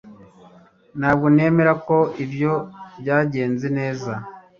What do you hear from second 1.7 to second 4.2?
ko ibyo byagenze neza